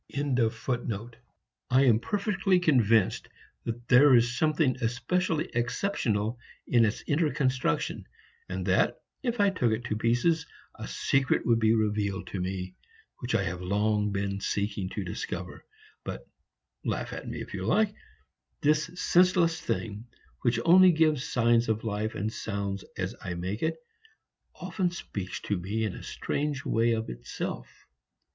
[0.11, 0.39] ]age.
[1.69, 3.29] I am perfectly convinced
[3.65, 8.07] that there is something especially exceptional in its inner construction,
[8.49, 12.73] and that, if I took it to pieces, a secret would be revealed to me
[13.19, 15.63] which I have long been seeking to discover,
[16.03, 16.27] but
[16.83, 17.93] laugh at me if you like
[18.61, 20.07] this senseless thing
[20.41, 23.77] which only gives signs of life and sound as I make it,
[24.55, 27.85] often speaks to me in a strange way of itself.